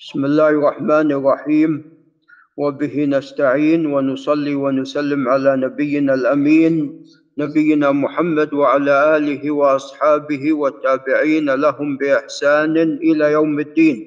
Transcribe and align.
بسم 0.00 0.24
الله 0.24 0.48
الرحمن 0.48 1.12
الرحيم. 1.12 1.72
وبه 2.56 2.94
نستعين 3.04 3.86
ونصلي 3.86 4.54
ونسلم 4.54 5.28
على 5.28 5.56
نبينا 5.56 6.14
الأمين 6.14 7.04
نبينا 7.38 7.92
محمد 7.92 8.48
وعلى 8.54 9.16
آله 9.16 9.50
وأصحابه 9.50 10.52
والتابعين 10.52 11.50
لهم 11.50 11.96
بإحسان 11.96 12.76
إلى 12.80 13.32
يوم 13.32 13.60
الدين. 13.60 13.98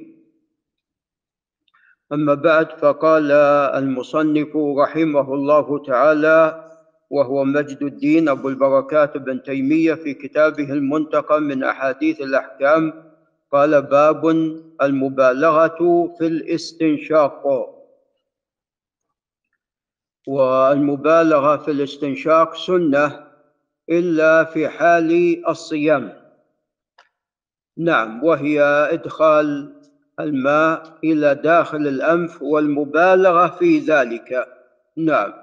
أما 2.13 2.33
بعد 2.33 2.71
فقال 2.81 3.31
المصنف 3.77 4.49
رحمه 4.57 5.27
الله 5.33 5.67
تعالى 5.85 6.39
وهو 7.09 7.43
مجد 7.43 7.81
الدين 7.83 8.29
أبو 8.29 8.49
البركات 8.49 9.17
بن 9.17 9.43
تيمية 9.43 9.93
في 9.93 10.13
كتابه 10.13 10.73
المنتقى 10.73 11.41
من 11.41 11.63
أحاديث 11.63 12.21
الأحكام 12.21 13.12
قال 13.53 13.81
باب 13.81 14.29
المبالغة 14.81 16.13
في 16.17 16.27
الاستنشاق. 16.27 17.69
والمبالغة 20.27 21.57
في 21.57 21.71
الاستنشاق 21.71 22.55
سنة 22.55 23.27
إلا 23.89 24.43
في 24.43 24.69
حال 24.69 25.43
الصيام. 25.47 26.23
نعم 27.77 28.23
وهي 28.23 28.61
إدخال 28.91 29.73
الماء 30.19 30.97
إلى 31.03 31.35
داخل 31.35 31.87
الأنف 31.87 32.41
والمبالغة 32.41 33.47
في 33.47 33.79
ذلك. 33.79 34.47
نعم. 34.97 35.33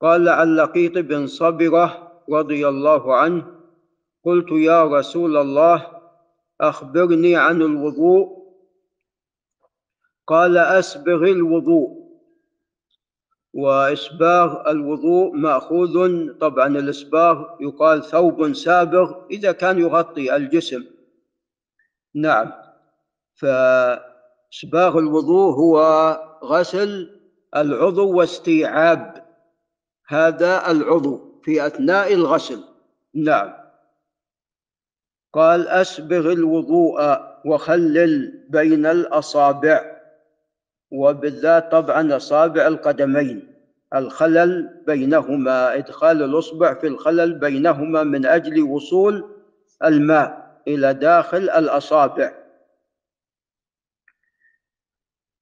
قال 0.00 0.28
عن 0.28 0.56
لقيط 0.56 0.98
بن 0.98 1.26
صبرة 1.26 2.12
رضي 2.30 2.68
الله 2.68 3.16
عنه 3.16 3.46
قلت 4.24 4.52
يا 4.52 4.84
رسول 4.84 5.36
الله 5.36 5.99
أخبرني 6.60 7.36
عن 7.36 7.62
الوضوء. 7.62 8.40
قال 10.26 10.56
أسبغ 10.56 11.24
الوضوء. 11.24 12.00
وإسباغ 13.54 14.70
الوضوء 14.70 15.32
مأخوذ. 15.36 16.26
طبعا 16.38 16.66
الإسباغ 16.66 17.44
يقال 17.60 18.04
ثوب 18.04 18.52
سابغ 18.52 19.14
إذا 19.30 19.52
كان 19.52 19.78
يغطي 19.78 20.36
الجسم. 20.36 20.84
نعم. 22.14 22.52
فإسباغ 23.34 24.98
الوضوء 24.98 25.54
هو 25.54 25.76
غسل 26.44 27.20
العضو 27.56 28.18
واستيعاب. 28.18 29.24
هذا 30.08 30.70
العضو 30.70 31.40
في 31.42 31.66
أثناء 31.66 32.14
الغسل. 32.14 32.64
نعم. 33.14 33.59
قال 35.32 35.68
أسبغ 35.68 36.32
الوضوء 36.32 37.20
وخلل 37.44 38.44
بين 38.48 38.86
الأصابع 38.86 40.00
وبالذات 40.90 41.72
طبعا 41.72 42.16
أصابع 42.16 42.66
القدمين. 42.66 43.54
الخلل 43.94 44.82
بينهما 44.86 45.74
إدخال 45.74 46.22
الأصبع 46.22 46.74
في 46.74 46.86
الخلل 46.86 47.38
بينهما 47.38 48.02
من 48.02 48.26
أجل 48.26 48.62
وصول 48.62 49.36
الماء 49.84 50.60
إلى 50.68 50.94
داخل 50.94 51.50
الأصابع. 51.50 52.32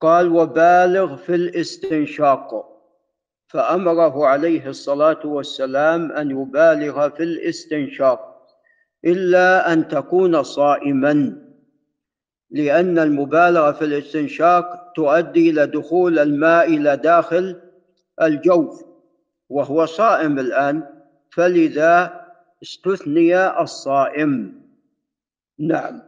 قال 0.01 0.29
وبالغ 0.29 1.17
في 1.17 1.35
الاستنشاق. 1.35 2.69
فأمره 3.49 4.27
عليه 4.27 4.69
الصلاة 4.69 5.27
والسلام 5.27 6.13
أن 6.13 6.31
يبالغ 6.31 7.09
في 7.09 7.23
الاستنشاق. 7.23 8.38
إلا 9.05 9.73
أن 9.73 9.89
تكون 9.89 10.43
صائما 10.43 11.43
لأن 12.51 12.99
المبالغة 12.99 13.73
في 13.73 13.85
الاستنشاق 13.85 14.93
تؤدي 14.97 15.51
إلى 15.51 15.67
دخول 15.67 16.19
الماء 16.19 16.67
إلى 16.67 16.97
داخل 16.97 17.57
الجوف 18.23 18.85
وهو 19.49 19.87
صائم 19.87 20.39
الآن 20.39 20.83
فلذا 21.31 22.25
استثني 22.63 23.61
الصائم. 23.61 24.63
نعم. 25.59 26.03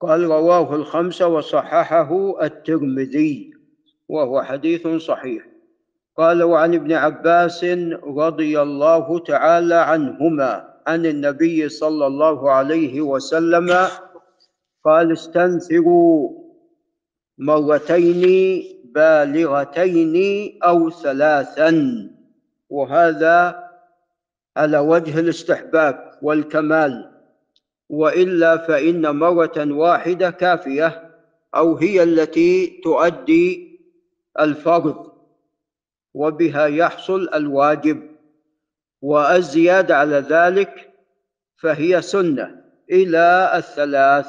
قال 0.00 0.22
رواه 0.22 0.74
الخمسة 0.74 1.26
وصححه 1.26 2.42
الترمذي 2.42 3.54
وهو 4.08 4.42
حديث 4.42 4.86
صحيح. 4.86 5.46
قال 6.16 6.42
وعن 6.42 6.74
ابن 6.74 6.92
عباس 6.92 7.64
رضي 8.04 8.62
الله 8.62 9.18
تعالى 9.18 9.74
عنهما 9.74 10.69
عن 10.90 11.06
النبي 11.06 11.68
صلى 11.68 12.06
الله 12.06 12.50
عليه 12.50 13.00
وسلم 13.00 13.88
قال 14.84 15.12
استنثروا 15.12 16.30
مرتين 17.38 18.22
بالغتين 18.84 20.14
أو 20.62 20.90
ثلاثا 20.90 21.70
وهذا 22.70 23.64
على 24.56 24.78
وجه 24.78 25.20
الاستحباب 25.20 26.10
والكمال. 26.22 27.10
وإلا 27.90 28.56
فإن 28.56 29.16
مرة 29.16 29.72
واحدة 29.72 30.30
كافية 30.30 31.10
أو 31.54 31.76
هي 31.76 32.02
التي 32.02 32.80
تؤدي 32.84 33.80
الفرض 34.40 35.12
وبها 36.14 36.66
يحصل 36.66 37.28
الواجب. 37.34 38.09
والزيادة 39.02 39.96
على 39.96 40.16
ذلك 40.16 40.90
فهي 41.56 42.02
سنة 42.02 42.60
إلى 42.90 43.52
الثلاث. 43.54 44.26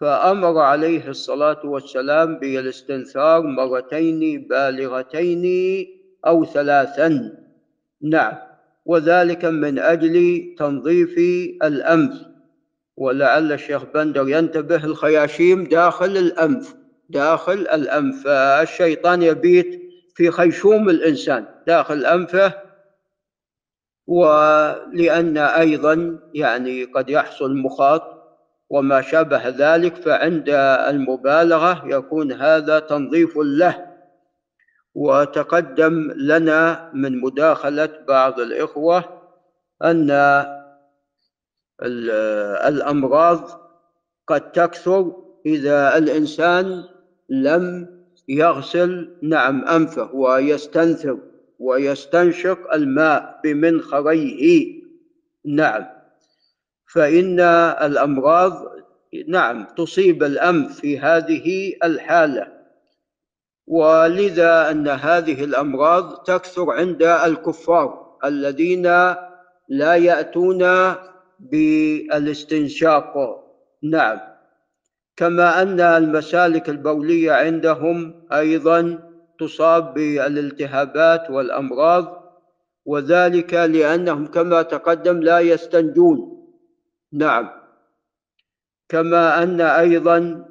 فأمر 0.00 0.58
عليه 0.58 1.08
الصلاة 1.08 1.66
والسلام 1.66 2.38
بالاستنثار 2.38 3.42
مرتين 3.42 4.48
بالغتين 4.48 5.86
أو 6.26 6.44
ثلاثا. 6.44 7.32
نعم 8.02 8.32
وذلك 8.86 9.44
من 9.44 9.78
أجل 9.78 10.54
تنظيف 10.58 11.18
الأنف. 11.62 12.34
ولعل 12.96 13.52
الشيخ 13.52 13.84
بندر 13.84 14.28
ينتبه 14.28 14.84
الخياشيم 14.84 15.64
داخل 15.64 16.16
الأنف 16.16 16.74
داخل 17.10 17.52
الأنف 17.52 18.26
الشيطان 18.26 19.22
يبيت 19.22 19.82
في 20.14 20.30
خيشوم 20.30 20.88
الإنسان 20.88 21.46
داخل 21.66 22.06
أنفه 22.06 22.54
ولأن 24.06 25.38
أيضا 25.38 26.18
يعني 26.34 26.84
قد 26.84 27.10
يحصل 27.10 27.56
مخاط 27.56 28.02
وما 28.70 29.00
شابه 29.00 29.48
ذلك 29.48 29.96
فعند 29.96 30.48
المبالغة 30.88 31.82
يكون 31.86 32.32
هذا 32.32 32.78
تنظيف 32.78 33.38
له. 33.38 33.94
وتقدم 34.94 36.12
لنا 36.16 36.90
من 36.94 37.20
مداخلة 37.20 37.88
بعض 38.08 38.40
الإخوة 38.40 39.04
أن 39.84 40.10
الأمراض 42.68 43.48
قد 44.26 44.52
تكثر 44.52 45.12
إذا 45.46 45.98
الإنسان 45.98 46.84
لم 47.28 47.88
يغسل 48.28 49.16
نعم 49.22 49.64
أنفه 49.64 50.14
ويستنثر. 50.14 51.18
ويستنشق 51.58 52.74
الماء 52.74 53.40
بمنخريه. 53.44 54.82
نعم. 55.44 55.86
فإن 56.86 57.40
الأمراض 57.80 58.74
نعم 59.28 59.66
تصيب 59.76 60.22
الأنف 60.22 60.80
في 60.80 60.98
هذه 60.98 61.72
الحالة. 61.84 62.46
ولذا 63.66 64.70
أن 64.70 64.88
هذه 64.88 65.44
الأمراض 65.44 66.22
تكثر 66.22 66.70
عند 66.70 67.02
الكفار 67.02 68.18
الذين 68.24 68.82
لا 69.68 69.94
يأتون 69.94 70.94
بالاستنشاق. 71.40 73.14
نعم. 73.82 74.20
كما 75.16 75.62
أن 75.62 75.80
المسالك 75.80 76.68
البولية 76.68 77.32
عندهم 77.32 78.26
أيضا 78.32 79.13
تصاب 79.44 79.94
بالالتهابات 79.94 81.30
والأمراض 81.30 82.24
وذلك 82.84 83.54
لأنهم 83.54 84.26
كما 84.26 84.62
تقدم 84.62 85.20
لا 85.20 85.40
يستنجون. 85.40 86.46
نعم. 87.12 87.50
كما 88.88 89.42
أن 89.42 89.60
أيضا 89.60 90.44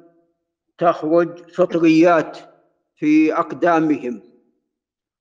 تخرج 0.78 1.50
فطريات 1.50 2.38
في 2.96 3.34
أقدامهم 3.34 4.22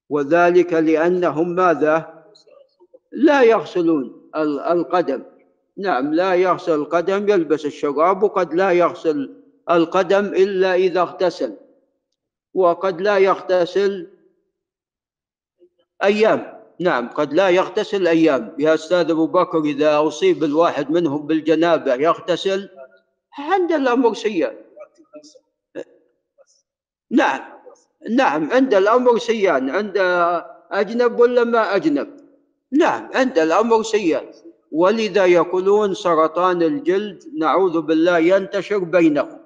وذلك 0.10 0.74
لأنهم 0.74 1.56
ماذا؟ 1.56 2.24
لا 3.12 3.42
يغسلون 3.42 4.30
القدم. 4.72 5.24
نعم 5.78 6.14
لا 6.14 6.34
يغسل 6.34 6.74
القدم 6.74 7.30
يلبس 7.30 7.66
الشراب 7.66 8.24
وقد 8.24 8.54
لا 8.54 8.72
يغسل 8.72 9.44
القدم 9.70 10.26
إلا 10.26 10.76
إذا 10.76 11.02
اغتسل. 11.02 11.63
وقد 12.54 13.02
لا 13.02 13.18
يغتسل 13.18 14.08
أيام. 16.04 16.64
نعم 16.80 17.10
قد 17.10 17.34
لا 17.34 17.50
يغتسل 17.50 18.08
أيام. 18.08 18.56
يا 18.60 18.74
أستاذ 18.74 19.12
أبو 19.12 19.28
بكر 19.28 19.60
إذا 19.60 20.08
أصيب 20.08 20.44
الواحد 20.44 20.92
منهم 20.92 21.28
بالجنابة 21.28 21.94
يغتسل 21.96 22.70
عند 23.40 23.72
الأمر 23.72 24.14
سيء 24.14 24.54
نعم 27.12 27.42
نعم 28.10 28.52
عند 28.52 28.74
الأمر 28.74 29.18
سيان 29.18 29.70
عند 29.70 29.98
أجنب 30.72 31.20
ولا 31.20 31.44
ما 31.44 31.76
أجنب؟ 31.76 32.18
نعم 32.72 33.10
عند 33.14 33.40
الأمر 33.40 33.84
سيان 33.84 34.32
ولذا 34.72 35.26
يقولون 35.26 35.94
سرطان 35.94 36.62
الجلد 36.62 37.24
نعوذ 37.38 37.82
بالله 37.82 38.18
ينتشر 38.18 38.78
بينهم. 38.78 39.43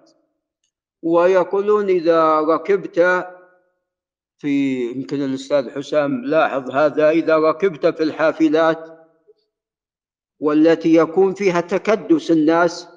ويقولون 1.07 1.89
إذا 1.89 2.39
ركبت 2.39 3.27
في 4.37 4.85
يمكن 4.91 5.21
الأستاذ 5.21 5.69
حسام 5.69 6.25
لاحظ 6.25 6.71
هذا 6.71 7.09
إذا 7.09 7.37
ركبت 7.37 7.85
في 7.85 8.03
الحافلات 8.03 9.07
والتي 10.39 10.95
يكون 10.95 11.33
فيها 11.33 11.61
تكدس 11.61 12.31
الناس 12.31 12.87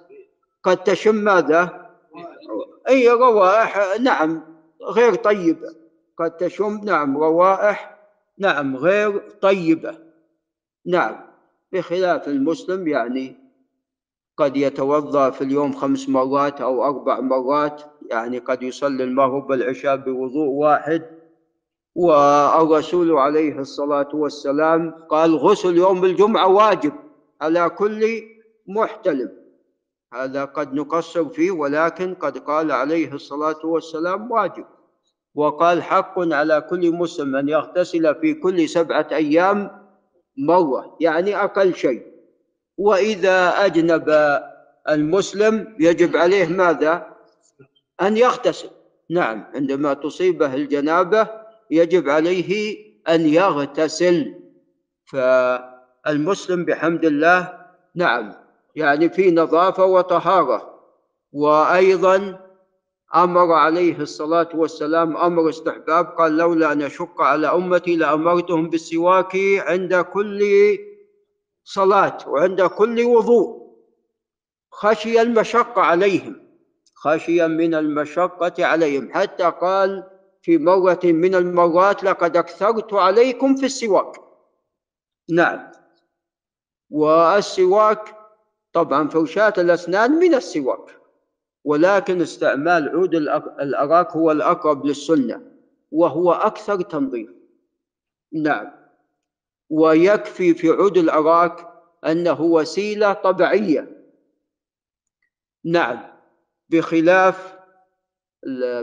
قد 0.63 0.83
تشم 0.83 1.15
ماذا؟ 1.15 1.91
أي 2.89 3.09
روائح 3.09 4.01
نعم 4.01 4.43
غير 4.83 5.15
طيبة 5.15 5.69
قد 6.19 6.37
تشم 6.37 6.81
نعم 6.85 7.19
روائح 7.19 7.99
نعم 8.39 8.77
غير 8.77 9.19
طيبة 9.19 9.99
نعم 10.87 11.17
بخلاف 11.73 12.29
المسلم 12.29 12.89
يعني 12.89 13.37
قد 14.37 14.57
يتوضأ 14.57 15.31
في 15.31 15.45
اليوم 15.45 15.73
خمس 15.73 16.09
مرات 16.09 16.61
أو 16.61 16.85
أربع 16.85 17.21
مرات 17.21 17.83
يعني 18.11 18.39
قد 18.39 18.63
يصلي 18.63 19.05
المغرب 19.05 19.51
والعشاء 19.51 19.97
بوضوء 19.97 20.49
واحد. 20.49 21.03
والرسول 21.95 23.13
عليه 23.13 23.59
الصلاة 23.59 24.09
والسلام 24.15 24.91
قال 24.91 25.37
غسل 25.37 25.77
يوم 25.77 26.05
الجمعة 26.05 26.49
واجب 26.49 26.93
على 27.41 27.69
كل 27.71 28.23
محتلم. 28.69 29.31
هذا 30.15 30.45
قد 30.45 30.75
نقصر 30.75 31.29
فيه 31.29 31.51
ولكن 31.51 32.15
قد 32.15 32.39
قال 32.39 32.73
عليه 32.73 33.13
الصلاة 33.13 33.67
والسلام 33.67 34.31
واجب. 34.31 34.65
وقال 35.35 35.83
حق 35.83 36.15
على 36.19 36.61
كل 36.61 36.93
مسلم 36.93 37.37
أن 37.37 37.49
يغتسل 37.49 38.15
في 38.15 38.35
كل 38.35 38.69
سبعة 38.69 39.09
أيام 39.13 39.71
مرة 40.39 40.97
يعني 41.01 41.37
أقل 41.37 41.75
شيء. 41.75 42.07
وإذا 42.79 43.65
أجنب 43.67 44.11
المسلم 44.89 45.77
يجب 45.79 46.17
عليه 46.17 46.47
ماذا؟ 46.47 47.10
أن 48.03 48.17
يغتسل. 48.17 48.71
نعم 49.11 49.45
عندما 49.55 49.95
تصيبه 49.95 50.55
الجنابة 50.55 51.29
يجب 51.71 52.09
عليه 52.09 52.79
أن 53.09 53.27
يغتسل. 53.27 54.35
فالمسلم 55.05 56.65
بحمد 56.65 57.05
الله 57.05 57.61
نعم 57.95 58.33
يعني 58.77 59.09
في 59.09 59.31
نظافة 59.31 59.85
وطهارة. 59.85 60.81
وأيضا 61.33 62.41
أمر 63.15 63.53
عليه 63.53 63.99
الصلاة 63.99 64.49
والسلام 64.55 65.17
أمر 65.17 65.49
استحباب 65.49 66.07
قال 66.07 66.37
لولا 66.37 66.73
أن 66.73 66.83
أشق 66.83 67.21
على 67.21 67.47
أمتي 67.47 67.97
لأمرتهم 67.97 68.71
بالسواك 68.71 69.37
عند 69.59 69.95
كل 69.95 70.43
صلاة 71.65 72.19
وعند 72.27 72.63
كل 72.63 73.05
وضوء. 73.05 73.61
خشي 74.73 75.21
المشقة 75.21 75.83
عليهم. 75.83 76.50
خشيا 77.01 77.47
من 77.47 77.75
المشقة 77.75 78.65
عليهم. 78.65 79.13
حتى 79.13 79.45
قال 79.45 80.05
في 80.43 80.59
مرة 80.59 81.01
من 81.05 81.35
المرات 81.35 82.05
لقد 82.05 82.37
أكثرت 82.37 82.95
عليكم 82.95 83.57
في 83.57 83.67
السواك. 83.67 84.17
نعم. 85.31 85.71
والسواك 86.91 88.17
طبعا 88.73 89.09
فرشاة 89.09 89.53
الأسنان 89.59 90.11
من 90.11 90.35
السواك 90.35 91.01
ولكن 91.65 92.21
استعمال 92.21 92.89
عود 92.89 93.15
الأراك 93.61 94.11
هو 94.11 94.31
الأقرب 94.31 94.87
للسنة 94.87 95.43
وهو 95.91 96.33
أكثر 96.33 96.83
تنظيف 96.83 97.31
نعم. 98.33 98.71
ويكفي 99.71 100.55
في 100.55 100.69
عود 100.69 100.97
الأراك 100.97 101.69
أنه 102.07 102.41
وسيلة 102.41 103.13
طبيعية. 103.13 104.07
نعم. 105.65 106.20
بخلاف 106.71 107.55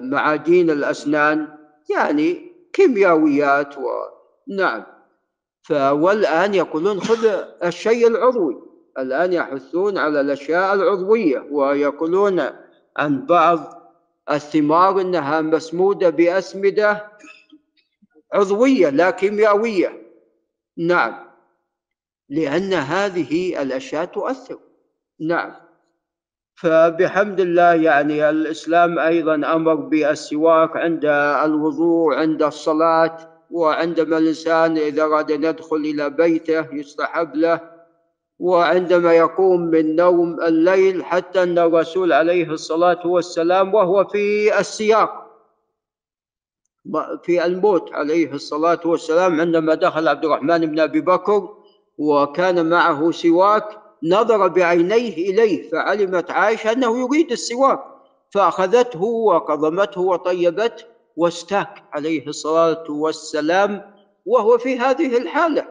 معاجين 0.02 0.70
الأسنان 0.70 1.58
يعني 1.90 2.52
كيميائيات 2.74 3.78
و 3.78 3.82
نعم. 4.48 4.84
والآن 5.72 6.54
يقولون 6.54 7.02
خذ 7.02 7.26
الشيء 7.64 8.08
العضوي. 8.08 8.62
الآن 8.98 9.34
يحثون 9.34 9.98
على 9.98 10.22
الأشياء 10.22 10.74
العضوية 10.74 11.48
ويقولون 11.52 12.42
عن 12.98 13.26
بعض 13.26 13.82
الثمار 14.32 15.02
إنها 15.02 15.42
مسمودة 15.42 16.10
بأسمدة 16.10 17.12
عضوية 18.34 18.90
لا 18.90 19.12
كيميائية. 19.12 20.12
نعم. 20.78 21.28
لأن 22.30 22.74
هذه 22.74 23.62
الأشياء 23.62 24.06
تؤثر. 24.06 24.60
نعم. 25.20 25.67
فبحمد 26.58 27.40
الله 27.40 27.74
يعني 27.74 28.30
الإسلام 28.30 29.00
أيضا 29.00 29.36
أمر 29.36 29.76
بالسواك 29.76 30.78
عند 30.78 31.06
الوضوء 31.46 32.16
عند 32.16 32.44
الصلاة 32.44 33.18
وعندما 33.52 34.18
الإنسان 34.18 34.78
إذا 34.78 35.04
أراد 35.04 35.32
أن 35.32 35.44
يدخل 35.44 35.76
إلى 35.76 36.10
بيته 36.10 36.74
يستحب 36.74 37.36
له 37.36 37.62
وعندما 38.40 39.14
يقوم 39.14 39.62
من 39.62 39.96
نوم 39.96 40.42
الليل 40.42 41.06
حتى 41.06 41.44
أن 41.44 41.60
الرسول 41.60 42.14
عليه 42.14 42.52
الصلاة 42.52 43.08
والسلام 43.08 43.74
وهو 43.74 44.06
في 44.06 44.60
السياق 44.60 45.28
في 47.24 47.46
الموت 47.46 47.94
عليه 47.94 48.34
الصلاة 48.34 48.80
والسلام 48.86 49.42
عندما 49.42 49.76
دخل 49.76 50.08
عبد 50.08 50.26
الرحمن 50.26 50.66
بن 50.66 50.80
أبي 50.80 51.02
بكر 51.02 51.50
وكان 51.98 52.70
معه 52.70 53.12
سواك 53.12 53.87
نظر 54.04 54.48
بعينيه 54.48 55.14
إليه 55.14 55.70
فعلمت 55.70 56.32
عائشة 56.32 56.72
أنه 56.72 57.00
يريد 57.00 57.32
السواك 57.32 57.80
فأخذته 58.30 59.04
وقضمته 59.04 60.02
وطيبته 60.02 60.86
واستاك 61.16 61.84
عليه 61.94 62.28
الصلاة 62.28 62.92
والسلام 62.92 63.94
وهو 64.26 64.58
في 64.58 64.80
هذه 64.80 65.18
الحالة. 65.18 65.68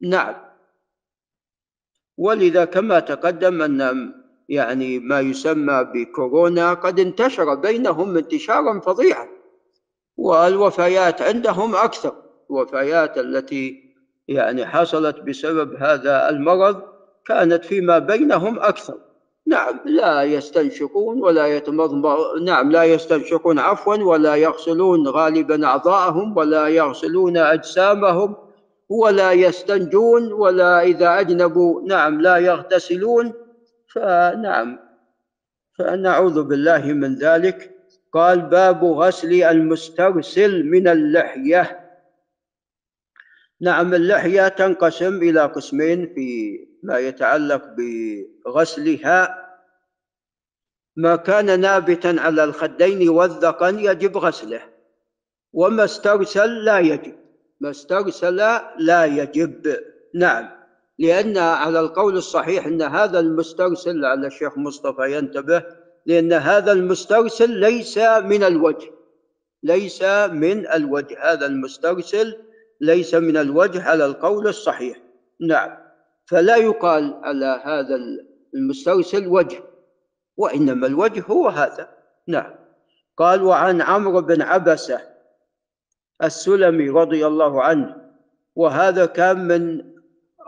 نعم. 0.00 0.34
ولذا 2.18 2.64
كما 2.64 3.00
تقدم 3.00 3.62
أن 3.62 4.14
يعني 4.48 4.98
ما 4.98 5.20
يسمى 5.20 5.86
بكورونا 5.94 6.74
قد 6.74 7.00
انتشر 7.00 7.54
بينهم 7.54 8.16
انتشارا 8.16 8.80
فظيعا 8.80 9.28
والوفيات 10.16 11.22
عندهم 11.22 11.76
أكثر 11.76 12.14
الوفيات 12.50 13.18
التي 13.18 13.94
يعني 14.28 14.66
حصلت 14.66 15.20
بسبب 15.20 15.76
هذا 15.76 16.28
المرض 16.28 16.97
كانت 17.28 17.64
فيما 17.64 17.98
بينهم 17.98 18.58
أكثر. 18.58 18.98
نعم 19.46 19.80
لا 19.84 20.22
يستنشقون 20.22 21.22
ولا 21.22 21.46
يتمضمض 21.46 22.42
نعم 22.42 22.70
لا 22.70 22.84
يستنشقون 22.84 23.58
عفوا 23.58 23.96
ولا 23.96 24.34
يغسلون 24.34 25.08
غالبا 25.08 25.66
أعضاءهم 25.66 26.36
ولا 26.36 26.68
يغسلون 26.68 27.36
أجسامهم 27.36 28.36
ولا 28.88 29.32
يستنجون 29.32 30.32
ولا 30.32 30.82
إذا 30.82 31.20
أجنبوا 31.20 31.82
نعم 31.82 32.20
لا 32.20 32.36
يغتسلون. 32.36 33.32
فنعم 33.88 34.78
فنعوذ 35.78 36.42
بالله 36.42 36.92
من 36.92 37.14
ذلك. 37.14 37.74
قال 38.12 38.40
باب 38.40 38.84
غسل 38.84 39.42
المسترسل 39.42 40.64
من 40.64 40.88
اللحية. 40.88 41.80
نعم 43.60 43.94
اللحية 43.94 44.48
تنقسم 44.48 45.16
إلى 45.16 45.40
قسمين 45.40 46.14
في 46.14 46.67
ما 46.82 46.98
يتعلق 46.98 47.62
بغسلها. 47.76 49.48
ما 50.96 51.16
كان 51.16 51.60
نابتا 51.60 52.16
على 52.18 52.44
الخدين 52.44 53.08
والذقن 53.08 53.78
يجب 53.78 54.16
غسله. 54.16 54.60
وما 55.52 55.84
استرسل 55.84 56.64
لا 56.64 56.78
يجب. 56.78 57.14
ما 57.60 57.70
استرسل 57.70 58.36
لا 58.78 59.04
يجب. 59.04 59.76
نعم. 60.14 60.48
لأن 60.98 61.38
على 61.38 61.80
القول 61.80 62.16
الصحيح 62.16 62.66
أن 62.66 62.82
هذا 62.82 63.20
المسترسل 63.20 64.04
على 64.04 64.26
الشيخ 64.26 64.58
مصطفى 64.58 65.16
ينتبه 65.16 65.62
لأن 66.06 66.32
هذا 66.32 66.72
المسترسل 66.72 67.50
ليس 67.50 67.98
من 67.98 68.44
الوجه. 68.44 68.90
ليس 69.62 70.02
من 70.30 70.66
الوجه. 70.66 71.32
هذا 71.32 71.46
المسترسل 71.46 72.36
ليس 72.80 73.14
من 73.14 73.36
الوجه 73.36 73.82
على 73.82 74.06
القول 74.06 74.48
الصحيح. 74.48 74.98
نعم. 75.40 75.87
فلا 76.28 76.56
يقال 76.56 77.20
على 77.22 77.60
هذا 77.64 77.98
المسترسل 78.54 79.26
وجه 79.26 79.62
وإنما 80.36 80.86
الوجه 80.86 81.24
هو 81.30 81.48
هذا. 81.48 81.88
نعم. 82.26 82.54
قال 83.16 83.42
وعن 83.42 83.82
عمرو 83.82 84.20
بن 84.20 84.42
عبسة 84.42 85.00
السلمي 86.22 86.90
رضي 86.90 87.26
الله 87.26 87.62
عنه 87.62 87.96
وهذا 88.56 89.06
كان 89.06 89.48
من 89.48 89.84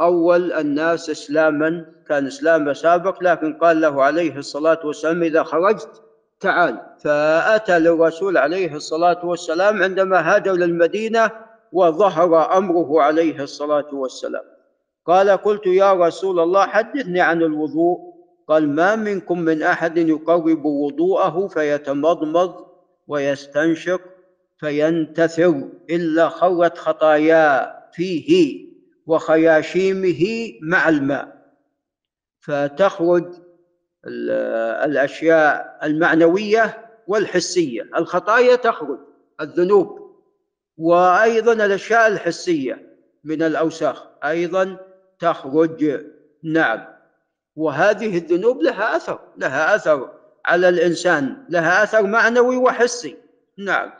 أول 0.01 0.53
الناس 0.53 1.11
إسلاما 1.11 1.87
كان 2.09 2.27
إسلام 2.27 2.75
سابق 2.75 3.23
لكن 3.23 3.55
قال 3.59 3.81
له 3.81 4.03
عليه 4.03 4.37
الصلاة 4.37 4.87
والسلام 4.87 5.23
إذا 5.23 5.43
خرجت 5.43 6.03
تعال 6.41 6.81
فأتى 6.99 7.79
للرسول 7.79 8.37
عليه 8.37 8.75
الصلاة 8.77 9.27
والسلام 9.27 9.83
عندما 9.83 10.35
هاجر 10.35 10.53
للمدينة 10.53 11.31
وظهر 11.73 12.59
أمره 12.59 13.03
عليه 13.03 13.43
الصلاة 13.43 13.95
والسلام. 13.95 14.45
قال 15.11 15.31
قلت 15.31 15.67
يا 15.67 15.93
رسول 15.93 16.41
الله 16.41 16.67
حدثني 16.67 17.21
عن 17.21 17.43
الوضوء. 17.43 17.99
قال 18.49 18.69
ما 18.69 18.97
منكم 18.97 19.41
من 19.41 19.63
أحد 19.63 19.99
يقرب 19.99 20.65
وضوءه 20.65 21.47
فيتمضمض 21.47 22.67
ويستنشق 23.09 24.01
فينتثر 24.59 25.69
إلا 25.91 26.29
خرت 26.29 26.79
خطايا 26.79 27.75
فيه 27.93 28.67
وخياشيمه 29.07 30.53
مع 30.63 30.89
الماء. 30.89 31.41
فتخرج 32.41 33.25
الأشياء 34.85 35.79
المعنوية 35.83 36.91
والحسية. 37.07 37.83
الخطايا 37.97 38.57
تخرج 38.57 38.99
الذنوب 39.41 40.17
وأيضا 40.77 41.53
الأشياء 41.53 42.07
الحسية 42.07 42.97
من 43.25 43.43
الأوساخ. 43.43 44.07
أيضا 44.25 44.77
تخرج 45.21 46.05
نعم. 46.45 46.85
وهذه 47.57 48.19
الذنوب 48.19 48.63
لها 48.63 48.97
أثر 48.97 49.21
لها 49.37 49.75
أثر 49.75 50.11
على 50.47 50.69
الإنسان 50.69 51.45
لها 51.49 51.83
أثر 51.83 52.03
معنوي 52.03 52.57
وحسي. 52.57 53.17
نعم. 53.59 53.93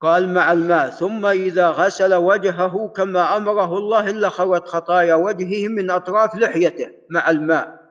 قال 0.00 0.28
مع 0.28 0.52
الماء 0.52 0.90
ثم 0.90 1.26
إذا 1.26 1.68
غسل 1.68 2.14
وجهه 2.14 2.88
كما 2.88 3.36
أمره 3.36 3.78
الله 3.78 4.10
إلا 4.10 4.28
خرت 4.28 4.68
خطايا 4.68 5.14
وجهه 5.14 5.68
من 5.68 5.90
أطراف 5.90 6.34
لحيته 6.34 6.90
مع 7.10 7.30
الماء. 7.30 7.82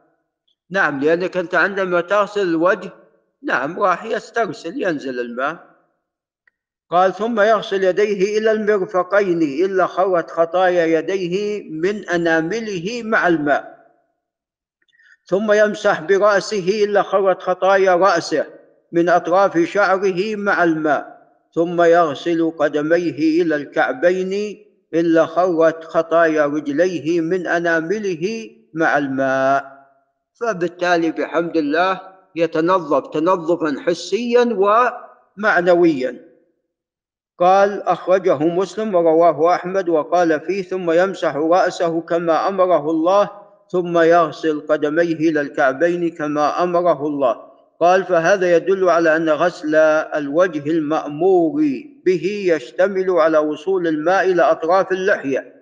نعم 0.69 0.99
لأنك 0.99 1.37
أنت 1.37 1.55
عندما 1.55 2.01
تغسل 2.01 2.41
الوجه 2.41 2.89
نعم 3.43 3.79
راح 3.79 4.05
يسترسل 4.05 4.81
ينزل 4.83 5.19
الماء. 5.19 5.70
قال 6.91 7.13
ثم 7.13 7.39
يغسل 7.39 7.83
يديه 7.83 8.37
إلى 8.37 8.51
المرفقين 8.51 9.41
إلا 9.41 9.87
خرت 9.87 10.31
خطايا 10.31 10.85
يديه 10.85 11.63
من 11.69 12.09
أنامله 12.09 13.01
مع 13.03 13.27
الماء. 13.27 13.81
ثم 15.25 15.51
يمسح 15.51 16.01
برأسه 16.01 16.83
إلا 16.83 17.01
خرت 17.01 17.41
خطايا 17.41 17.95
رأسه 17.95 18.45
من 18.91 19.09
أطراف 19.09 19.57
شعره 19.57 20.35
مع 20.35 20.63
الماء. 20.63 21.21
ثم 21.55 21.81
يغسل 21.81 22.51
قدميه 22.59 23.41
إلى 23.41 23.55
الكعبين 23.55 24.57
إلا 24.93 25.25
خرت 25.25 25.83
خطايا 25.83 26.45
رجليه 26.45 27.21
من 27.21 27.47
أنامله 27.47 28.49
مع 28.73 28.97
الماء. 28.97 29.87
فبالتالي 30.33 31.11
بحمد 31.11 31.57
الله 31.57 32.01
يتنظف 32.35 33.07
تنظفا 33.07 33.75
حسيا 33.85 34.57
ومعنويا. 35.37 36.30
قال 37.41 37.83
أخرجه 37.83 38.37
مسلم 38.37 38.95
ورواه 38.95 39.55
أحمد 39.55 39.89
وقال 39.89 40.39
فيه 40.39 40.63
ثم 40.63 40.91
يمسح 40.91 41.35
رأسه 41.35 42.01
كما 42.01 42.47
أمره 42.47 42.89
الله 42.91 43.29
ثم 43.69 43.97
يغسل 43.97 44.61
قدميه 44.69 45.29
إلى 45.29 45.41
الكعبين 45.41 46.09
كما 46.09 46.63
أمره 46.63 47.07
الله. 47.07 47.51
قال 47.79 48.03
فهذا 48.03 48.55
يدل 48.55 48.89
على 48.89 49.15
أن 49.15 49.29
غسل 49.29 49.75
الوجه 50.15 50.69
المأمور 50.69 51.61
به 52.05 52.43
يشتمل 52.47 53.09
على 53.09 53.37
وصول 53.37 53.87
الماء 53.87 54.31
إلى 54.31 54.41
أطراف 54.41 54.91
اللحية. 54.91 55.55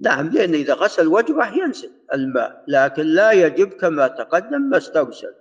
نعم 0.00 0.28
لأن 0.28 0.54
إذا 0.54 0.74
غسل 0.74 1.02
الوجه 1.02 1.36
راح 1.36 1.56
ينزل 1.56 1.90
الماء 2.14 2.64
لكن 2.68 3.02
لا 3.02 3.32
يجب 3.32 3.68
كما 3.68 4.08
تقدم 4.08 4.62
ما 4.62 4.76
استرسل 4.76 5.34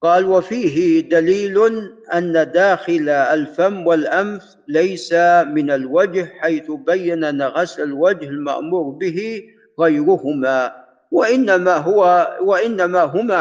قال 0.00 0.24
وفيه 0.26 1.00
دليل 1.00 1.58
أن 2.14 2.32
داخل 2.32 3.08
الفم 3.08 3.86
والأنف 3.86 4.44
ليس 4.68 5.12
من 5.46 5.70
الوجه 5.70 6.24
حيث 6.40 6.70
بين 6.70 7.24
أن 7.24 7.42
غسل 7.42 7.82
الوجه 7.82 8.24
المأمور 8.28 8.90
به 8.90 9.42
غيرهما 9.80 10.74
وإنما 11.10 11.76
هو 11.76 12.28
وإنما 12.40 13.02
هما 13.02 13.36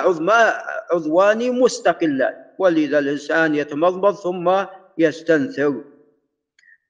عضوان 0.92 1.52
مستقلان 1.60 2.34
ولذا 2.58 3.00
الإنسان 3.00 3.56
يتمضمض 3.56 4.16
ثم 4.16 4.66
يستنثر. 4.98 5.84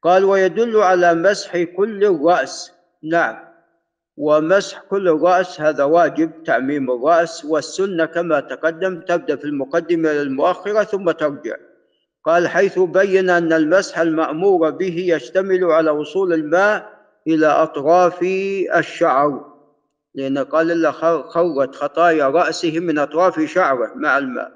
قال 0.03 0.25
ويدل 0.25 0.77
على 0.77 1.13
مسح 1.13 1.63
كل 1.63 2.05
الرأس. 2.05 2.71
نعم. 3.03 3.48
ومسح 4.19 4.81
كل 4.89 5.07
الرأس 5.07 5.61
هذا 5.61 5.83
واجب 5.83 6.43
تعميم 6.43 6.91
الرأس 6.91 7.45
والسنة 7.45 8.05
كما 8.05 8.39
تقدم 8.39 9.01
تبدأ 9.01 9.35
في 9.35 9.45
المقدمة 9.45 10.11
المؤخرة 10.11 10.83
ثم 10.83 11.11
ترجع. 11.11 11.55
قال 12.25 12.47
حيث 12.47 12.79
بين 12.79 13.29
أن 13.29 13.53
المسح 13.53 13.99
المأمور 13.99 14.69
به 14.69 14.95
يشتمل 15.07 15.63
على 15.63 15.91
وصول 15.91 16.33
الماء 16.33 16.89
إلى 17.27 17.47
أطراف 17.47 18.23
الشعر 18.75 19.45
لأن 20.15 20.37
قال 20.37 20.71
إلا 20.71 20.91
خرت 21.21 21.75
خطايا 21.75 22.29
رأسه 22.29 22.79
من 22.79 22.97
أطراف 22.99 23.39
شعره 23.39 23.91
مع 23.95 24.17
الماء. 24.17 24.51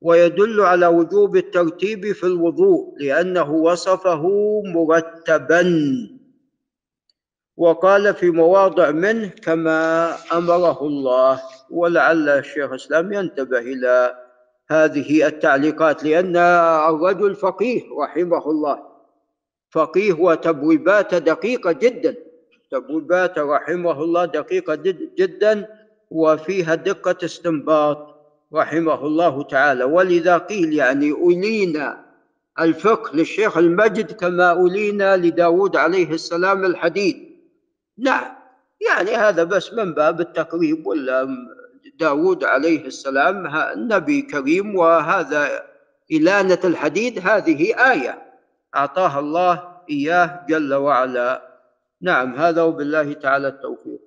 ويدل 0.00 0.60
على 0.60 0.86
وجوب 0.86 1.36
الترتيب 1.36 2.12
في 2.12 2.24
الوضوء 2.24 2.94
لأنه 2.98 3.50
وصفه 3.52 4.28
مرتبا. 4.64 5.62
وقال 7.62 8.14
في 8.14 8.30
مواضع 8.30 8.90
منه 8.90 9.30
كما 9.42 10.14
أمره 10.32 10.82
الله 10.82 11.40
ولعل 11.70 12.28
الشيخ 12.28 12.70
الإسلام 12.70 13.12
ينتبه 13.12 13.58
إلى 13.58 14.14
هذه 14.70 15.26
التعليقات 15.26 16.04
لأن 16.04 16.36
الرجل 16.90 17.34
فقيه 17.34 17.82
رحمه 18.00 18.50
الله 18.50 18.78
فقيه 19.70 20.12
وتبويبات 20.12 21.14
دقيقة 21.14 21.72
جدا 21.72 22.14
تبويبات 22.70 23.38
رحمه 23.38 24.02
الله 24.02 24.24
دقيقة 24.24 24.74
جدا 25.18 25.68
وفيها 26.10 26.74
دقة 26.74 27.16
استنباط 27.24 27.98
رحمه 28.54 29.06
الله 29.06 29.42
تعالى. 29.42 29.84
ولذا 29.84 30.38
قيل 30.38 30.72
يعني 30.72 31.12
أولينا 31.12 32.04
الفقه 32.60 33.16
للشيخ 33.16 33.56
المجد 33.56 34.12
كما 34.12 34.50
أولينا 34.50 35.16
لداود 35.16 35.76
عليه 35.76 36.10
السلام 36.10 36.64
الحديث. 36.64 37.31
نعم 38.02 38.34
يعني 38.90 39.10
هذا 39.16 39.44
بس 39.44 39.72
من 39.72 39.94
باب 39.94 40.20
التقريب 40.20 40.86
ولا 40.86 41.28
داود 41.98 42.44
عليه 42.44 42.86
السلام 42.86 43.48
نبي 43.76 44.22
كريم 44.22 44.76
وهذا 44.76 45.62
إلانة 46.12 46.58
الحديد 46.64 47.26
هذه 47.28 47.92
آية 47.92 48.22
أعطاها 48.74 49.20
الله 49.20 49.72
إياه 49.90 50.46
جل 50.48 50.74
وعلا. 50.74 51.42
نعم 52.00 52.34
هذا 52.34 52.62
وبالله 52.62 53.12
تعالى 53.12 53.48
التوفيق. 53.48 54.00